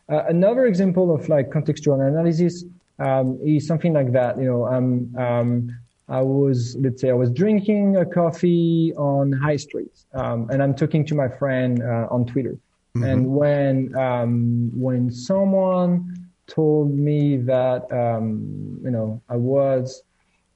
[0.10, 2.64] uh, another example of like contextual analysis
[3.00, 4.38] um, is something like that.
[4.38, 5.70] You know, um, um,
[6.08, 10.76] I was, let's say, I was drinking a coffee on High Street, um, and I'm
[10.76, 12.58] talking to my friend uh, on Twitter.
[12.96, 13.04] Mm-hmm.
[13.04, 16.14] And when um, when someone
[16.48, 20.04] told me that, um, you know, I was,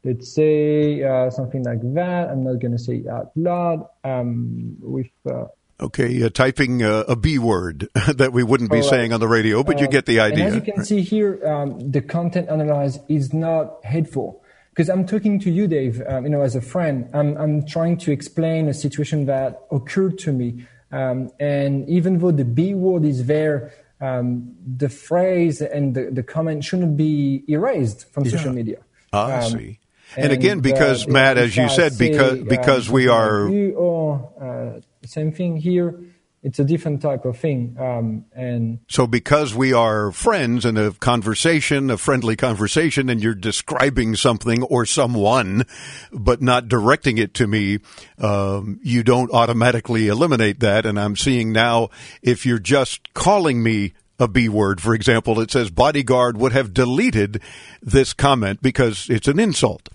[0.03, 2.29] let's say, uh, something like that.
[2.29, 3.87] I'm not going to say out loud.
[4.03, 5.45] with uh,
[5.81, 9.63] Okay, uh, typing uh, a B word that we wouldn't be saying on the radio,
[9.63, 10.47] but you get the idea.
[10.47, 15.05] And as you can see here, um, the content analyze is not hateful because I'm
[15.05, 16.01] talking to you, Dave.
[16.05, 20.17] Um, you know, as a friend, I'm I'm trying to explain a situation that occurred
[20.19, 25.95] to me, um, and even though the B word is there, um, the phrase and
[25.95, 28.31] the, the comment shouldn't be erased from yeah.
[28.31, 28.79] social media.
[29.13, 29.79] Ah, I see.
[30.15, 34.81] And, and, again, because uh, Matt, as you said, because because we are or uh,
[35.09, 35.99] same thing here.
[36.41, 37.75] it's a different type of thing.
[37.77, 43.35] Um, and So, because we are friends in a conversation, a friendly conversation, and you're
[43.35, 45.65] describing something or someone,
[46.13, 47.79] but not directing it to me,
[48.19, 50.85] um, you don't automatically eliminate that.
[50.85, 51.89] And I'm seeing now
[52.21, 56.73] if you're just calling me a B word, for example, it says bodyguard would have
[56.73, 57.41] deleted
[57.81, 59.89] this comment because it's an insult.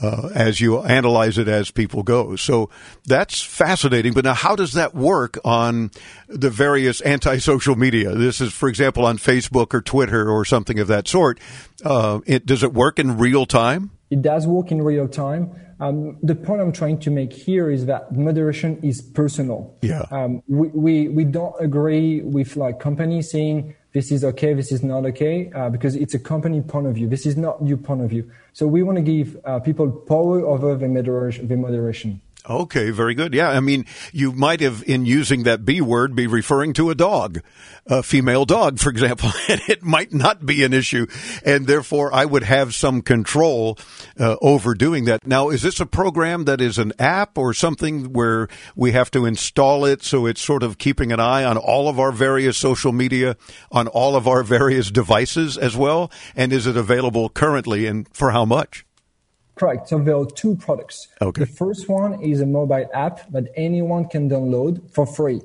[0.00, 2.34] Uh, as you analyze it as people go.
[2.34, 2.68] So
[3.06, 4.12] that's fascinating.
[4.12, 5.92] But now, how does that work on
[6.28, 8.12] the various anti-social media?
[8.12, 11.38] This is, for example, on Facebook or Twitter or something of that sort.
[11.84, 13.92] Uh, it, does it work in real time?
[14.10, 15.54] It does work in real time.
[15.80, 19.76] Um, the point I'm trying to make here is that moderation is personal.
[19.80, 20.02] Yeah.
[20.10, 24.82] Um, we, we, we don't agree with like companies saying this is okay, this is
[24.82, 27.08] not okay, uh, because it's a company point of view.
[27.08, 28.28] This is not your point of view.
[28.52, 32.20] So we want to give uh, people power over the moderation.
[32.46, 33.32] Okay, very good.
[33.32, 36.94] Yeah, I mean, you might have, in using that B word, be referring to a
[36.94, 37.40] dog,
[37.86, 41.06] a female dog, for example, and it might not be an issue,
[41.42, 43.78] and therefore I would have some control
[44.20, 45.26] uh, over doing that.
[45.26, 49.24] Now, is this a program that is an app or something where we have to
[49.24, 52.92] install it so it's sort of keeping an eye on all of our various social
[52.92, 53.38] media,
[53.72, 56.10] on all of our various devices as well?
[56.36, 58.84] And is it available currently, and for how much?
[59.54, 59.88] Correct.
[59.88, 61.08] So there are two products.
[61.20, 61.40] Okay.
[61.44, 65.42] The first one is a mobile app that anyone can download for free.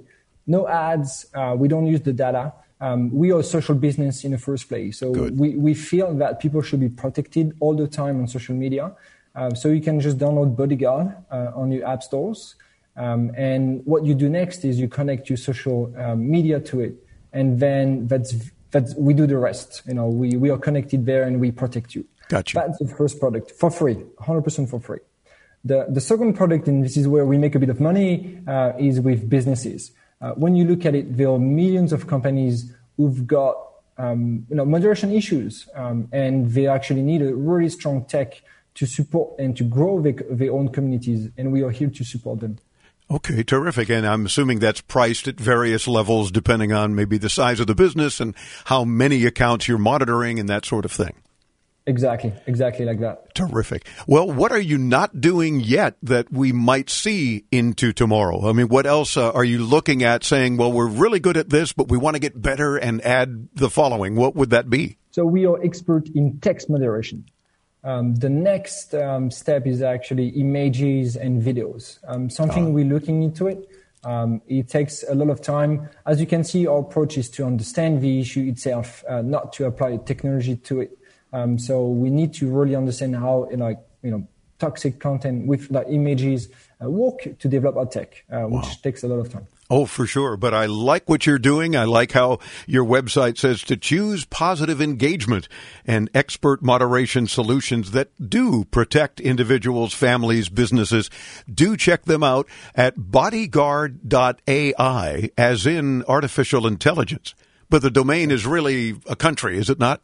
[0.48, 1.28] No ads.
[1.34, 2.54] Uh, we don't use the data.
[2.82, 4.98] Um, we are a social business in the first place.
[4.98, 5.38] So Good.
[5.38, 8.94] we, we feel that people should be protected all the time on social media.
[9.36, 12.56] Uh, so you can just download Bodyguard uh, on your app stores.
[12.96, 16.96] Um, and what you do next is you connect your social um, media to it.
[17.32, 18.34] And then that's,
[18.72, 19.84] that's, we do the rest.
[19.86, 22.06] You know, we, we are connected there and we protect you.
[22.30, 22.62] Got you.
[22.62, 25.00] That's the first product for free, 100% for free.
[25.66, 28.74] The, the second product, and this is where we make a bit of money, uh,
[28.80, 29.92] is with businesses.
[30.22, 33.56] Uh, when you look at it, there are millions of companies who've got
[33.98, 38.42] um, you know, moderation issues, um, and they actually need a really strong tech
[38.76, 42.40] to support and to grow their, their own communities, and we are here to support
[42.40, 42.58] them.
[43.12, 43.90] Okay, terrific.
[43.90, 47.74] And I'm assuming that's priced at various levels depending on maybe the size of the
[47.74, 51.16] business and how many accounts you're monitoring and that sort of thing.
[51.90, 53.34] Exactly, exactly like that.
[53.34, 53.88] Terrific.
[54.06, 58.48] Well, what are you not doing yet that we might see into tomorrow?
[58.48, 61.50] I mean, what else uh, are you looking at saying, well, we're really good at
[61.50, 64.16] this, but we want to get better and add the following?
[64.16, 64.98] What would that be?
[65.10, 67.26] So we are expert in text moderation.
[67.84, 71.98] Um, the next um, step is actually images and videos.
[72.08, 73.68] Um, something we're looking into it.
[74.04, 75.90] Um, it takes a lot of time.
[76.06, 79.66] As you can see, our approach is to understand the issue itself, uh, not to
[79.66, 80.99] apply technology to it.
[81.32, 84.28] Um, so we need to really understand how, like, you know,
[84.60, 86.50] toxic content with like images
[86.84, 89.48] uh, work to develop our tech, uh, which takes a lot of time.
[89.72, 90.36] Oh, for sure.
[90.36, 91.76] But I like what you're doing.
[91.76, 95.48] I like how your website says to choose positive engagement
[95.86, 101.12] and expert moderation solutions that do protect individuals, families, businesses.
[101.52, 107.36] Do check them out at bodyguard.ai, as in artificial intelligence.
[107.70, 110.02] But the domain is really a country, is it not?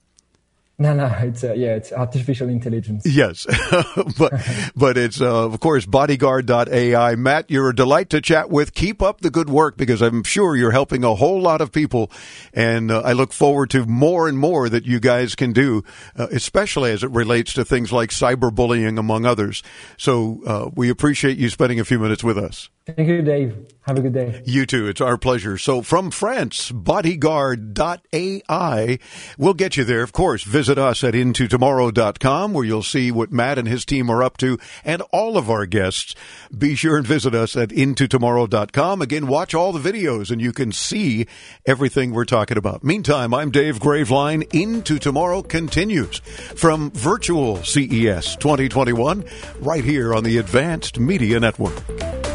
[0.78, 3.04] No, no, it's uh, yeah, it's artificial intelligence.
[3.06, 3.46] Yes,
[4.18, 4.34] but
[4.76, 7.16] but it's uh, of course bodyguard.ai.
[7.16, 8.74] Matt, you're a delight to chat with.
[8.74, 12.12] Keep up the good work because I'm sure you're helping a whole lot of people,
[12.54, 15.84] and uh, I look forward to more and more that you guys can do,
[16.18, 19.64] uh, especially as it relates to things like cyberbullying, among others.
[19.98, 22.70] So uh, we appreciate you spending a few minutes with us.
[22.86, 23.56] Thank you, Dave.
[23.82, 24.44] Have a good day.
[24.46, 24.88] You too.
[24.88, 25.58] It's our pleasure.
[25.58, 27.80] So from France, bodyguard.ai.
[29.40, 30.04] We'll get you there.
[30.04, 34.24] Of course, visit us at intotomorrow.com where you'll see what Matt and his team are
[34.24, 36.16] up to and all of our guests.
[36.56, 39.02] Be sure and visit us at intotomorrow.com.
[39.02, 41.28] Again, watch all the videos and you can see
[41.66, 42.84] everything we're talking about.
[42.84, 44.54] Meantime, I'm Dave Graveline.
[44.54, 46.20] Into Tomorrow continues
[46.56, 49.24] from virtual CES 2021
[49.60, 52.35] right here on the Advanced Media Network.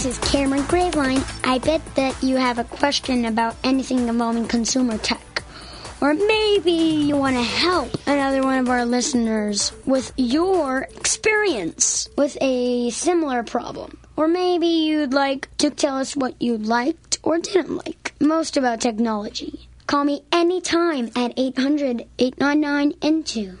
[0.00, 1.22] This is Cameron Graveline.
[1.44, 5.42] I bet that you have a question about anything involving consumer tech.
[6.00, 12.38] Or maybe you want to help another one of our listeners with your experience with
[12.40, 13.98] a similar problem.
[14.16, 18.80] Or maybe you'd like to tell us what you liked or didn't like most about
[18.80, 19.68] technology.
[19.86, 23.58] Call me anytime at 800 899 INTO.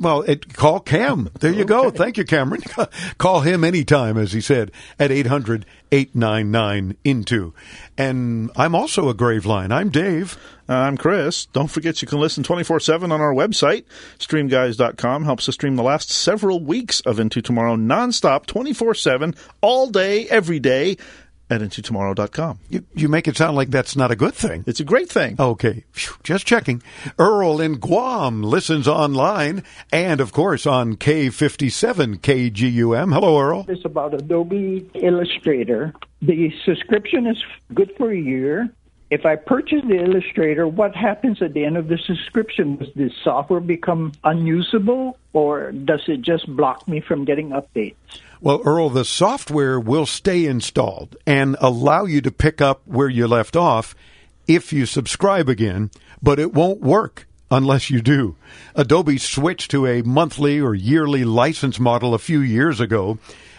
[0.00, 1.28] Well, it, call Cam.
[1.40, 1.90] There you go.
[1.90, 2.62] Thank you, Cameron.
[3.18, 7.52] call him anytime, as he said, at 800 899 INTO.
[7.98, 9.70] And I'm also a Graveline.
[9.70, 10.38] I'm Dave.
[10.68, 11.46] I'm Chris.
[11.46, 13.84] Don't forget you can listen 24 7 on our website.
[14.18, 19.88] StreamGuys.com helps us stream the last several weeks of Into Tomorrow nonstop, 24 7, all
[19.88, 20.96] day, every day
[21.50, 22.60] at intotomorrow.com.
[22.68, 24.64] You, you make it sound like that's not a good thing.
[24.66, 25.36] It's a great thing.
[25.38, 26.82] Okay, Phew, just checking.
[27.18, 33.12] Earl in Guam listens online and, of course, on K57 KGUM.
[33.12, 33.66] Hello, Earl.
[33.68, 35.92] It's about Adobe Illustrator.
[36.22, 37.42] The subscription is
[37.74, 38.70] good for a year.
[39.10, 42.76] If I purchase the Illustrator, what happens at the end of the subscription?
[42.76, 47.96] Does the software become unusable or does it just block me from getting updates?
[48.42, 53.26] Well, Earl, the software will stay installed and allow you to pick up where you
[53.26, 53.94] left off
[54.46, 55.90] if you subscribe again,
[56.22, 58.36] but it won't work unless you do.
[58.74, 63.18] Adobe switched to a monthly or yearly license model a few years ago.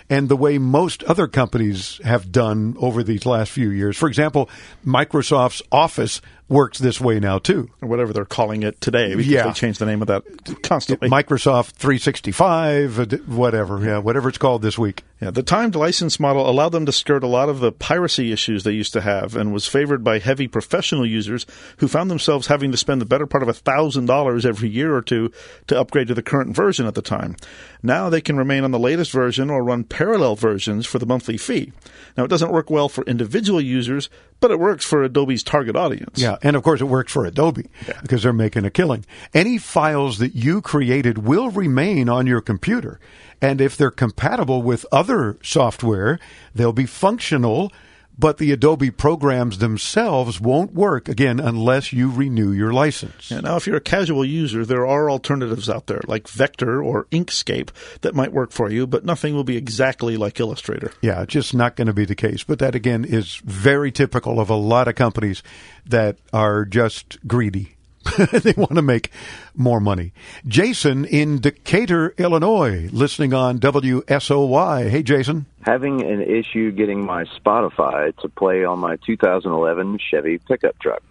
[0.09, 3.95] And the way most other companies have done over these last few years.
[3.95, 4.49] For example,
[4.85, 7.69] Microsoft's Office works this way now too.
[7.81, 9.15] Or whatever they're calling it today.
[9.15, 9.43] Because Yeah.
[9.47, 10.23] they change the name of that
[10.63, 11.09] constantly.
[11.09, 15.03] Microsoft 365, uh, whatever, yeah, whatever it's called this week.
[15.21, 18.63] Yeah, the timed license model allowed them to skirt a lot of the piracy issues
[18.63, 21.45] they used to have and was favored by heavy professional users
[21.77, 25.31] who found themselves having to spend the better part of $1,000 every year or two
[25.67, 27.35] to upgrade to the current version at the time.
[27.83, 31.37] Now they can remain on the latest version or run parallel versions for the monthly
[31.37, 31.71] fee.
[32.17, 34.09] Now, it doesn't work well for individual users,
[34.41, 36.19] but it works for Adobe's target audience.
[36.19, 37.69] Yeah, and of course it works for Adobe
[38.01, 39.05] because they're making a killing.
[39.33, 42.99] Any files that you created will remain on your computer.
[43.41, 46.19] And if they're compatible with other software,
[46.53, 47.71] they'll be functional,
[48.17, 53.31] but the Adobe programs themselves won't work again unless you renew your license.
[53.31, 57.05] Yeah, now, if you're a casual user, there are alternatives out there like Vector or
[57.05, 57.69] Inkscape
[58.01, 60.91] that might work for you, but nothing will be exactly like Illustrator.
[61.01, 62.43] Yeah, it's just not going to be the case.
[62.43, 65.41] But that again is very typical of a lot of companies
[65.85, 67.75] that are just greedy.
[68.31, 69.11] they want to make
[69.55, 70.11] more money.
[70.47, 74.89] Jason in Decatur, Illinois, listening on WSOY.
[74.89, 75.45] Hey, Jason.
[75.61, 81.03] having an issue getting my Spotify to play on my 2011 Chevy pickup truck.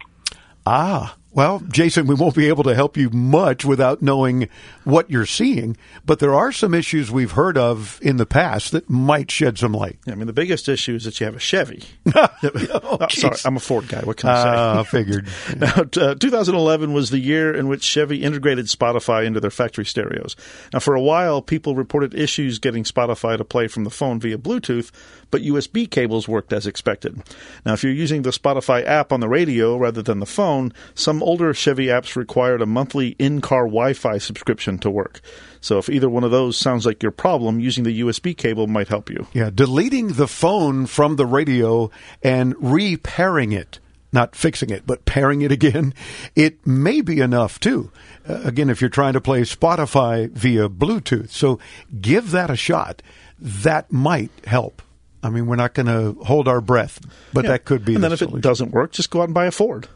[0.67, 4.49] Ah, well, Jason, we won't be able to help you much without knowing
[4.85, 8.91] what you're seeing, but there are some issues we've heard of in the past that
[8.91, 9.99] might shed some light.
[10.09, 11.85] I mean, the biggest issue is that you have a Chevy.
[12.83, 14.01] Oh, sorry, I'm a Ford guy.
[14.01, 14.49] What can I say?
[14.49, 15.29] Ah, figured.
[15.57, 20.37] Now, uh, 2011 was the year in which Chevy integrated Spotify into their factory stereos.
[20.73, 24.39] Now, for a while, people reported issues getting Spotify to play from the phone via
[24.39, 24.91] Bluetooth,
[25.31, 27.23] but USB cables worked as expected.
[27.65, 31.20] Now, if you're using the Spotify app on the radio rather than the phone, some
[31.23, 35.21] older Chevy apps required a monthly in-car Wi-Fi subscription to work.
[35.61, 38.89] So, if either one of those sounds like your problem, using the USB cable might
[38.89, 39.27] help you.
[39.33, 41.91] Yeah, deleting the phone from the radio
[42.23, 43.79] and repairing it,
[44.13, 45.93] not fixing it, but pairing it again,
[46.35, 47.91] it may be enough too.
[48.29, 51.31] Uh, again, if you're trying to play Spotify via Bluetooth.
[51.31, 51.59] So
[52.01, 53.03] give that a shot.
[53.39, 54.83] That might help.
[55.23, 56.99] I mean, we're not going to hold our breath,
[57.35, 57.51] but Yeah.
[57.53, 59.45] that could be And the then if it doesn't work, just go out and buy
[59.47, 59.87] a Ford.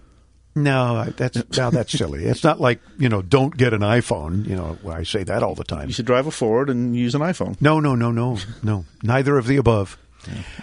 [0.55, 2.25] No, that's now that's silly.
[2.25, 4.47] It's not like you know, don't get an iPhone.
[4.47, 5.89] You know, I say that all the time.
[5.89, 7.61] You should drive a Ford and use an iPhone.
[7.61, 8.85] No, no, no, no, no.
[9.03, 9.99] Neither of the above.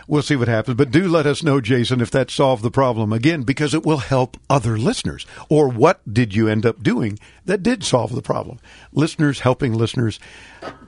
[0.08, 0.76] We'll see what happens.
[0.78, 3.14] But do let us know, Jason, if that solved the problem.
[3.14, 5.26] Again, because it will help other listeners.
[5.50, 8.60] Or what did you end up doing that did solve the problem?
[8.92, 10.20] Listeners helping listeners.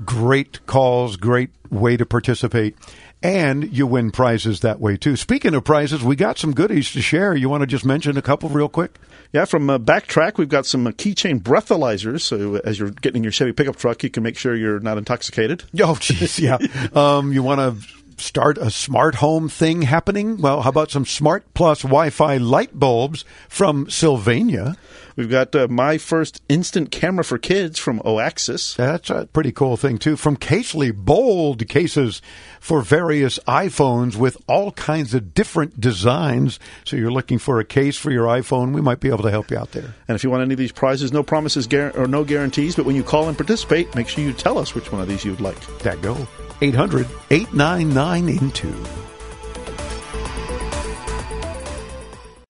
[0.05, 2.75] Great calls, great way to participate.
[3.23, 5.15] And you win prizes that way too.
[5.15, 7.33] Speaking of prizes, we got some goodies to share.
[7.33, 8.99] You want to just mention a couple real quick?
[9.31, 12.19] Yeah, from uh, BACtrack, we've got some uh, keychain breathalyzers.
[12.21, 14.97] So as you're getting in your Chevy pickup truck, you can make sure you're not
[14.97, 15.63] intoxicated.
[15.83, 16.57] Oh, jeez, yeah.
[16.93, 17.87] um, you want to
[18.21, 20.37] start a smart home thing happening?
[20.37, 24.75] Well, how about some Smart Plus Wi-Fi light bulbs from Sylvania?
[25.15, 28.75] We've got uh, my first instant camera for kids from Oaxis.
[28.75, 30.15] That's a pretty cool thing too.
[30.15, 32.21] From Casely, bold cases
[32.59, 36.59] for various iPhones with all kinds of different designs.
[36.85, 39.51] So you're looking for a case for your iPhone, we might be able to help
[39.51, 39.93] you out there.
[40.07, 42.85] And if you want any of these prizes, no promises guar- or no guarantees, but
[42.85, 45.31] when you call and participate, make sure you tell us which one of these you
[45.31, 45.59] would like.
[45.79, 46.27] That go.
[46.61, 48.73] 800 899 into.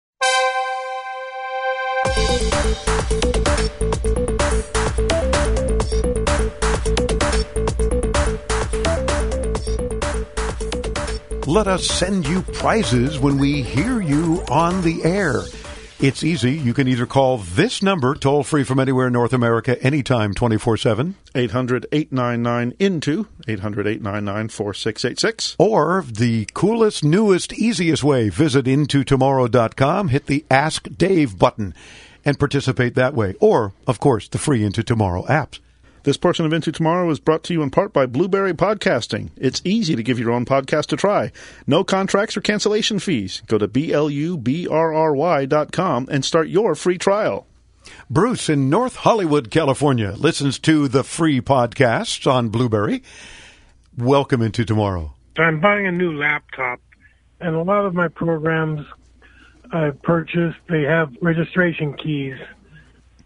[11.47, 15.41] Let us send you prizes when we hear you on the air.
[16.01, 16.53] It's easy.
[16.53, 20.77] You can either call this number, toll free from anywhere in North America, anytime, 24
[20.77, 21.13] 7.
[21.35, 25.55] 800 899 INTO, 800 899 4686.
[25.59, 31.75] Or the coolest, newest, easiest way, visit intotomorrow.com, hit the Ask Dave button,
[32.25, 33.35] and participate that way.
[33.39, 35.59] Or, of course, the free Into Tomorrow apps.
[36.03, 39.29] This portion of Into Tomorrow is brought to you in part by Blubrry Podcasting.
[39.37, 41.31] It's easy to give your own podcast a try.
[41.67, 43.43] No contracts or cancellation fees.
[43.45, 47.45] Go to B-L-U-B-R-R-Y dot com and start your free trial.
[48.09, 53.03] Bruce in North Hollywood, California, listens to the free podcasts on Blubrry.
[53.95, 55.13] Welcome into tomorrow.
[55.37, 56.81] I'm buying a new laptop,
[57.39, 58.87] and a lot of my programs
[59.71, 62.39] I've purchased, they have registration keys.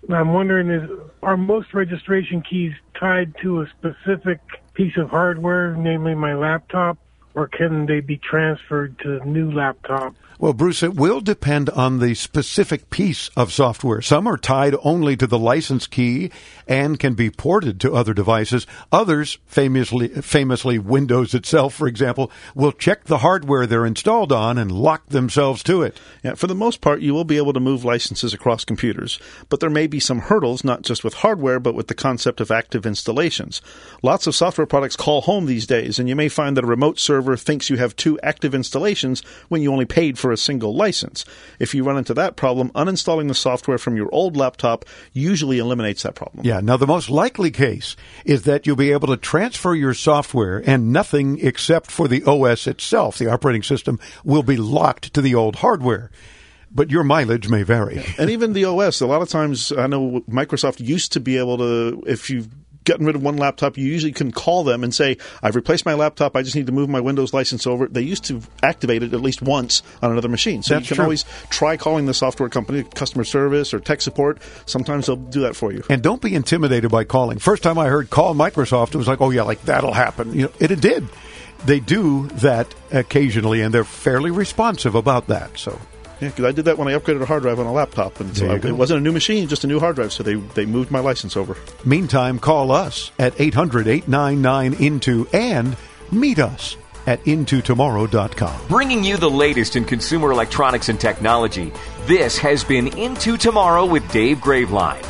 [0.10, 0.89] I'm wondering is
[1.24, 4.39] are most registration keys tied to a specific
[4.74, 6.97] piece of hardware, namely my laptop,
[7.34, 10.16] or can they be transferred to a new laptop?
[10.38, 14.02] Well, Bruce, it will depend on the specific piece of software.
[14.02, 16.30] Some are tied only to the license key
[16.68, 18.68] and can be ported to other devices.
[18.92, 24.74] Others, famously, famously Windows itself, for example, will check the hardware they're installed on and
[24.74, 26.02] lock themselves to it.
[26.22, 29.62] Yeah, for the most part, you will be able to move licenses across computers, but
[29.62, 32.86] there may be some hurdles, not just with hardware, but with the concept of active
[32.86, 33.62] installations.
[34.04, 37.00] Lots of software products call home these days, and you may find that a remote
[37.00, 41.26] server thinks you have two active installations when you only paid for a single license.
[41.60, 46.04] If you run into that problem, uninstalling the software from your old laptop usually eliminates
[46.04, 46.46] that problem.
[46.46, 47.96] Yeah, now the most likely case
[48.26, 52.68] is that you'll be able to transfer your software and nothing except for the OS
[52.68, 56.12] itself, the operating system, will be locked to the old hardware
[56.76, 58.04] but your mileage may vary.
[58.18, 61.58] and even the OS, a lot of times, I know Microsoft used to be able
[61.60, 62.50] to, if you've
[62.86, 65.94] gotten rid of one laptop, you usually can call them and say, I've replaced my
[65.94, 67.88] laptop, I just need to move my Windows license over.
[67.88, 70.64] They used to activate it at least once on another machine.
[70.64, 71.06] So That's you can true.
[71.06, 74.42] always try calling the software company, customer service or tech support.
[74.66, 75.84] Sometimes they'll do that for you.
[75.90, 77.40] And don't be intimidated by calling.
[77.40, 80.34] First time I heard call Microsoft, it was like, oh yeah, like that'll happen.
[80.34, 81.08] You know, it, it did.
[81.66, 85.58] They do that occasionally, and they're fairly responsive about that.
[85.58, 85.80] So
[86.22, 88.36] Yeah, because I did that when I upgraded a hard drive on a laptop, and
[88.36, 90.13] so I- it wasn't a new machine, just a new hard drive.
[90.13, 91.57] So they they moved my license over.
[91.84, 95.76] Meantime, call us at 800 899 INTO and
[96.11, 98.53] meet us at intotomorrow.com.
[98.68, 101.72] Bringing you the latest in consumer electronics and technology,
[102.07, 105.03] this has been Into Tomorrow with Dave Graveline.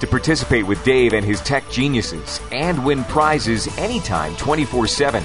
[0.00, 5.24] To participate with Dave and his tech geniuses and win prizes anytime 24 7,